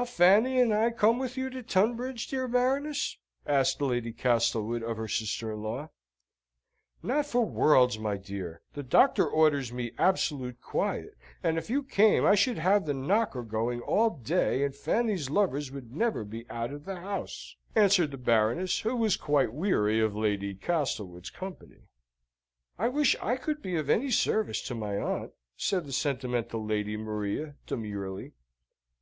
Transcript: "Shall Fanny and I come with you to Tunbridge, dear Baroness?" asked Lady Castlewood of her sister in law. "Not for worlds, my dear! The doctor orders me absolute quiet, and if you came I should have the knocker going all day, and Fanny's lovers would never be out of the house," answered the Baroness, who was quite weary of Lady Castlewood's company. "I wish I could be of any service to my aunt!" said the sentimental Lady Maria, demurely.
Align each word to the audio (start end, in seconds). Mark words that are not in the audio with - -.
"Shall 0.00 0.06
Fanny 0.06 0.58
and 0.58 0.72
I 0.72 0.92
come 0.92 1.18
with 1.18 1.36
you 1.36 1.50
to 1.50 1.62
Tunbridge, 1.62 2.28
dear 2.28 2.48
Baroness?" 2.48 3.18
asked 3.46 3.82
Lady 3.82 4.12
Castlewood 4.14 4.82
of 4.82 4.96
her 4.96 5.06
sister 5.08 5.52
in 5.52 5.62
law. 5.62 5.90
"Not 7.02 7.26
for 7.26 7.44
worlds, 7.44 7.98
my 7.98 8.16
dear! 8.16 8.62
The 8.72 8.82
doctor 8.82 9.26
orders 9.28 9.74
me 9.74 9.92
absolute 9.98 10.58
quiet, 10.62 11.18
and 11.44 11.58
if 11.58 11.68
you 11.68 11.82
came 11.82 12.24
I 12.24 12.34
should 12.34 12.56
have 12.56 12.86
the 12.86 12.94
knocker 12.94 13.42
going 13.42 13.82
all 13.82 14.08
day, 14.08 14.64
and 14.64 14.74
Fanny's 14.74 15.28
lovers 15.28 15.70
would 15.70 15.94
never 15.94 16.24
be 16.24 16.48
out 16.48 16.72
of 16.72 16.86
the 16.86 16.96
house," 16.96 17.56
answered 17.76 18.10
the 18.10 18.16
Baroness, 18.16 18.78
who 18.80 18.96
was 18.96 19.18
quite 19.18 19.52
weary 19.52 20.00
of 20.00 20.16
Lady 20.16 20.54
Castlewood's 20.54 21.28
company. 21.28 21.90
"I 22.78 22.88
wish 22.88 23.16
I 23.20 23.36
could 23.36 23.60
be 23.60 23.76
of 23.76 23.90
any 23.90 24.10
service 24.10 24.62
to 24.62 24.74
my 24.74 24.96
aunt!" 24.96 25.32
said 25.58 25.84
the 25.84 25.92
sentimental 25.92 26.64
Lady 26.64 26.96
Maria, 26.96 27.56
demurely. 27.66 28.32